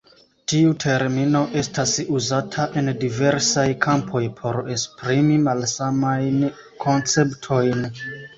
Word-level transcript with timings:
Tiu 0.51 0.69
termino 0.83 1.41
estas 1.59 1.91
uzata 2.19 2.65
en 2.81 2.89
diversaj 3.03 3.67
kampoj 3.87 4.23
por 4.41 4.59
esprimi 4.77 5.37
malsamajn 5.45 6.43
konceptojn. 6.87 7.89